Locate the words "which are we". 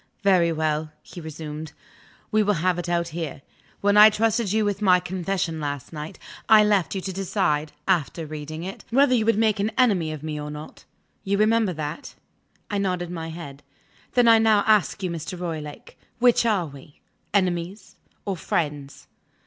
16.17-17.01